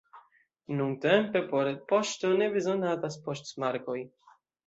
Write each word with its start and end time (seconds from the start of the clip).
Nuntempe 0.77 1.43
por 1.51 1.67
retpoŝto 1.67 2.33
ne 2.41 2.47
bezonatas 2.57 3.19
poŝtmarkoj. 3.27 3.99